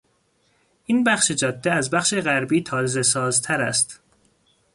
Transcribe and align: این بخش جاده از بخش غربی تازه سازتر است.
این 0.85 1.03
بخش 1.03 1.31
جاده 1.31 1.71
از 1.71 1.89
بخش 1.89 2.13
غربی 2.13 2.61
تازه 2.63 3.03
سازتر 3.03 3.61
است. 3.61 3.99